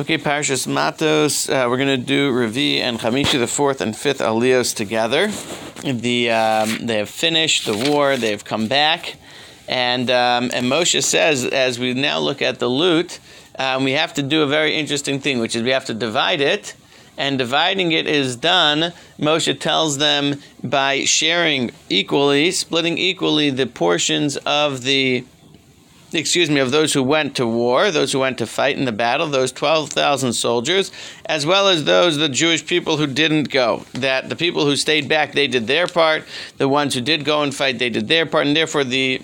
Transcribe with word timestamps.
Okay, 0.00 0.16
Parashas 0.16 0.68
Matos. 0.68 1.48
Uh, 1.48 1.66
we're 1.68 1.76
going 1.76 1.88
to 1.88 1.96
do 1.96 2.30
Revi 2.30 2.78
and 2.78 3.00
Chamishi, 3.00 3.36
the 3.36 3.48
fourth 3.48 3.80
and 3.80 3.96
fifth 3.96 4.20
Aliyos 4.20 4.72
together. 4.72 5.26
The 5.82 6.30
um, 6.30 6.86
they 6.86 6.98
have 6.98 7.08
finished 7.08 7.66
the 7.66 7.90
war. 7.90 8.16
They 8.16 8.30
have 8.30 8.44
come 8.44 8.68
back, 8.68 9.16
and 9.66 10.08
um, 10.08 10.52
and 10.54 10.66
Moshe 10.66 11.02
says, 11.02 11.44
as 11.44 11.80
we 11.80 11.94
now 11.94 12.20
look 12.20 12.42
at 12.42 12.60
the 12.60 12.68
loot, 12.68 13.18
um, 13.58 13.82
we 13.82 13.90
have 13.92 14.14
to 14.14 14.22
do 14.22 14.42
a 14.42 14.46
very 14.46 14.76
interesting 14.76 15.18
thing, 15.18 15.40
which 15.40 15.56
is 15.56 15.64
we 15.64 15.70
have 15.70 15.86
to 15.86 15.94
divide 15.94 16.40
it. 16.40 16.76
And 17.16 17.36
dividing 17.36 17.90
it 17.90 18.06
is 18.06 18.36
done, 18.36 18.92
Moshe 19.18 19.58
tells 19.58 19.98
them 19.98 20.40
by 20.62 21.06
sharing 21.06 21.72
equally, 21.88 22.52
splitting 22.52 22.98
equally 22.98 23.50
the 23.50 23.66
portions 23.66 24.36
of 24.36 24.82
the 24.82 25.24
excuse 26.12 26.50
me, 26.50 26.60
of 26.60 26.70
those 26.70 26.92
who 26.92 27.02
went 27.02 27.36
to 27.36 27.46
war, 27.46 27.90
those 27.90 28.12
who 28.12 28.20
went 28.20 28.38
to 28.38 28.46
fight 28.46 28.78
in 28.78 28.84
the 28.84 28.92
battle, 28.92 29.26
those 29.26 29.52
12,000 29.52 30.32
soldiers, 30.32 30.90
as 31.26 31.44
well 31.44 31.68
as 31.68 31.84
those, 31.84 32.16
the 32.16 32.28
Jewish 32.28 32.66
people 32.66 32.96
who 32.96 33.06
didn't 33.06 33.50
go. 33.50 33.84
That 33.92 34.28
the 34.28 34.36
people 34.36 34.64
who 34.64 34.76
stayed 34.76 35.08
back, 35.08 35.32
they 35.32 35.46
did 35.46 35.66
their 35.66 35.86
part. 35.86 36.24
The 36.56 36.68
ones 36.68 36.94
who 36.94 37.00
did 37.00 37.24
go 37.24 37.42
and 37.42 37.54
fight, 37.54 37.78
they 37.78 37.90
did 37.90 38.08
their 38.08 38.26
part. 38.26 38.46
And 38.46 38.56
therefore, 38.56 38.84
the 38.84 39.22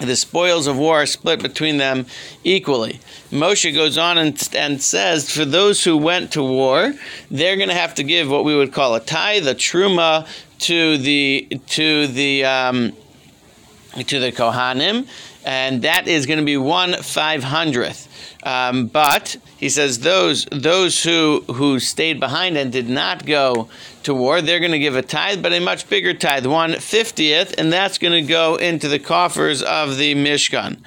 the 0.00 0.14
spoils 0.14 0.68
of 0.68 0.78
war 0.78 1.02
are 1.02 1.06
split 1.06 1.42
between 1.42 1.78
them 1.78 2.06
equally. 2.44 3.00
Moshe 3.32 3.74
goes 3.74 3.98
on 3.98 4.16
and, 4.16 4.48
and 4.54 4.80
says, 4.80 5.28
for 5.28 5.44
those 5.44 5.82
who 5.82 5.96
went 5.96 6.32
to 6.32 6.42
war, 6.42 6.94
they're 7.32 7.56
going 7.56 7.68
to 7.68 7.74
have 7.74 7.96
to 7.96 8.04
give 8.04 8.30
what 8.30 8.44
we 8.44 8.56
would 8.56 8.72
call 8.72 8.94
a 8.94 9.00
tithe, 9.00 9.48
a 9.48 9.56
truma, 9.56 10.28
to 10.60 10.98
the 10.98 11.48
to 11.66 12.06
the 12.08 12.44
um, 12.44 12.92
to 13.94 14.20
the 14.20 14.32
Kohanim, 14.32 15.06
and 15.44 15.82
that 15.82 16.06
is 16.08 16.26
going 16.26 16.38
to 16.38 16.44
be 16.44 16.56
one 16.56 16.94
five 17.02 17.42
hundredth. 17.42 18.06
Um, 18.42 18.86
but 18.86 19.36
he 19.56 19.68
says 19.68 20.00
those 20.00 20.46
those 20.46 21.02
who 21.02 21.44
who 21.48 21.80
stayed 21.80 22.20
behind 22.20 22.56
and 22.56 22.70
did 22.70 22.88
not 22.88 23.26
go 23.26 23.68
to 24.04 24.14
war, 24.14 24.40
they're 24.40 24.60
going 24.60 24.72
to 24.72 24.78
give 24.78 24.96
a 24.96 25.02
tithe, 25.02 25.42
but 25.42 25.52
a 25.52 25.60
much 25.60 25.88
bigger 25.88 26.14
tithe, 26.14 26.46
one 26.46 26.74
fiftieth, 26.74 27.54
and 27.58 27.72
that's 27.72 27.98
going 27.98 28.12
to 28.12 28.22
go 28.22 28.56
into 28.56 28.88
the 28.88 28.98
coffers 28.98 29.62
of 29.62 29.96
the 29.96 30.14
Mishkan. 30.14 30.78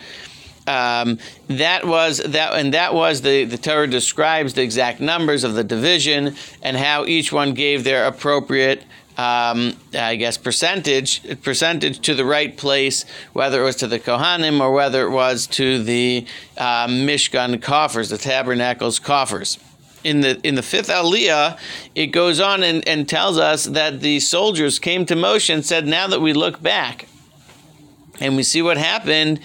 Um, 0.67 1.17
that 1.47 1.85
was 1.85 2.19
that, 2.19 2.53
and 2.53 2.73
that 2.73 2.93
was 2.93 3.21
the 3.21 3.45
the 3.45 3.57
Torah 3.57 3.87
describes 3.87 4.53
the 4.53 4.61
exact 4.61 5.01
numbers 5.01 5.43
of 5.43 5.55
the 5.55 5.63
division 5.63 6.35
and 6.61 6.77
how 6.77 7.05
each 7.05 7.33
one 7.33 7.53
gave 7.53 7.83
their 7.83 8.05
appropriate 8.05 8.83
um, 9.21 9.73
I 9.93 10.15
guess 10.15 10.37
percentage 10.37 11.41
percentage 11.43 11.99
to 12.01 12.15
the 12.15 12.25
right 12.25 12.55
place, 12.57 13.05
whether 13.33 13.61
it 13.61 13.65
was 13.65 13.75
to 13.77 13.87
the 13.87 13.99
Kohanim 13.99 14.59
or 14.59 14.71
whether 14.71 15.05
it 15.05 15.11
was 15.11 15.45
to 15.47 15.83
the 15.83 16.25
uh, 16.57 16.87
Mishkan 16.87 17.61
coffers, 17.61 18.09
the 18.09 18.17
tabernacle's 18.17 18.97
coffers. 18.97 19.59
In 20.03 20.21
the 20.21 20.39
in 20.41 20.55
the 20.55 20.63
fifth 20.63 20.89
Aliyah, 20.89 21.59
it 21.93 22.07
goes 22.07 22.39
on 22.39 22.63
and, 22.63 22.87
and 22.87 23.07
tells 23.07 23.37
us 23.37 23.65
that 23.65 23.99
the 23.99 24.19
soldiers 24.19 24.79
came 24.79 25.05
to 25.05 25.15
Moshe 25.15 25.53
and 25.53 25.63
said, 25.63 25.85
"Now 25.85 26.07
that 26.07 26.21
we 26.21 26.33
look 26.33 26.59
back, 26.63 27.05
and 28.19 28.35
we 28.35 28.43
see 28.43 28.61
what 28.61 28.77
happened." 28.77 29.39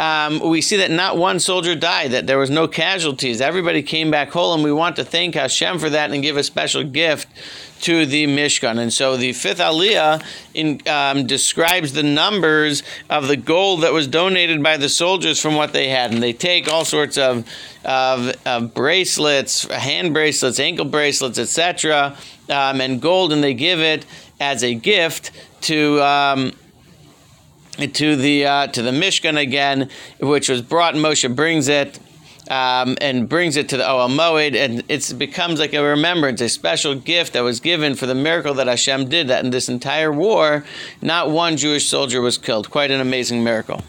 Um, 0.00 0.40
we 0.40 0.62
see 0.62 0.76
that 0.78 0.90
not 0.90 1.18
one 1.18 1.40
soldier 1.40 1.74
died, 1.74 2.12
that 2.12 2.26
there 2.26 2.38
was 2.38 2.48
no 2.48 2.66
casualties. 2.66 3.42
Everybody 3.42 3.82
came 3.82 4.10
back 4.10 4.30
whole, 4.30 4.54
and 4.54 4.64
we 4.64 4.72
want 4.72 4.96
to 4.96 5.04
thank 5.04 5.34
Hashem 5.34 5.78
for 5.78 5.90
that 5.90 6.10
and 6.10 6.22
give 6.22 6.38
a 6.38 6.42
special 6.42 6.82
gift 6.82 7.28
to 7.82 8.06
the 8.06 8.26
Mishkan. 8.26 8.78
And 8.78 8.90
so 8.90 9.18
the 9.18 9.34
fifth 9.34 9.58
Aliyah 9.58 10.24
in, 10.54 10.80
um, 10.88 11.26
describes 11.26 11.92
the 11.92 12.02
numbers 12.02 12.82
of 13.10 13.28
the 13.28 13.36
gold 13.36 13.82
that 13.82 13.92
was 13.92 14.06
donated 14.06 14.62
by 14.62 14.78
the 14.78 14.88
soldiers 14.88 15.38
from 15.38 15.54
what 15.54 15.74
they 15.74 15.88
had. 15.88 16.14
And 16.14 16.22
they 16.22 16.32
take 16.32 16.66
all 16.66 16.86
sorts 16.86 17.18
of, 17.18 17.46
of, 17.84 18.34
of 18.46 18.72
bracelets, 18.72 19.70
hand 19.70 20.14
bracelets, 20.14 20.58
ankle 20.58 20.86
bracelets, 20.86 21.38
etc., 21.38 22.16
um, 22.48 22.80
and 22.80 23.02
gold, 23.02 23.34
and 23.34 23.44
they 23.44 23.52
give 23.52 23.80
it 23.80 24.06
as 24.40 24.64
a 24.64 24.74
gift 24.74 25.30
to. 25.62 26.02
Um, 26.02 26.52
to 27.88 28.16
the 28.16 28.46
uh, 28.46 28.66
to 28.68 28.82
the 28.82 28.90
Mishkan 28.90 29.40
again, 29.40 29.88
which 30.20 30.48
was 30.48 30.62
brought. 30.62 30.94
Moshe 30.94 31.34
brings 31.34 31.68
it 31.68 31.98
um, 32.48 32.98
and 33.00 33.28
brings 33.28 33.56
it 33.56 33.68
to 33.70 33.76
the 33.76 33.84
Ohel 33.84 34.10
Moed, 34.10 34.54
and 34.56 34.82
it 34.88 35.14
becomes 35.16 35.60
like 35.60 35.72
a 35.72 35.82
remembrance, 35.82 36.40
a 36.40 36.48
special 36.48 36.94
gift 36.94 37.32
that 37.34 37.42
was 37.42 37.60
given 37.60 37.94
for 37.94 38.06
the 38.06 38.14
miracle 38.14 38.54
that 38.54 38.66
Hashem 38.66 39.08
did. 39.08 39.28
That 39.28 39.44
in 39.44 39.50
this 39.50 39.68
entire 39.68 40.12
war, 40.12 40.64
not 41.00 41.30
one 41.30 41.56
Jewish 41.56 41.88
soldier 41.88 42.20
was 42.20 42.38
killed. 42.38 42.70
Quite 42.70 42.90
an 42.90 43.00
amazing 43.00 43.44
miracle. 43.44 43.82